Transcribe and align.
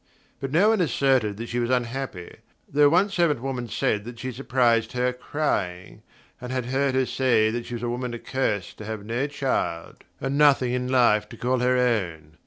But 0.39 0.51
no 0.51 0.69
one 0.69 0.81
asserted 0.81 1.37
that 1.37 1.49
she 1.49 1.59
was 1.59 1.69
unhappy, 1.69 2.37
though 2.67 2.89
one 2.89 3.09
servant 3.11 3.39
woman 3.39 3.67
said 3.67 4.17
she 4.17 4.29
had 4.29 4.35
surprised 4.35 4.93
her 4.93 5.13
crying, 5.13 6.01
and 6.41 6.51
had 6.51 6.65
heard 6.65 6.95
her 6.95 7.05
say 7.05 7.51
that 7.51 7.67
she 7.67 7.75
was 7.75 7.83
a 7.83 7.87
woman 7.89 8.15
accursed 8.15 8.79
to 8.79 8.85
have 8.85 9.05
no 9.05 9.27
child, 9.27 10.03
and 10.19 10.39
nothing 10.39 10.73
in 10.73 10.87
life 10.87 11.29
to 11.29 11.37
call 11.37 11.59
her 11.59 11.77
own. 11.77 12.37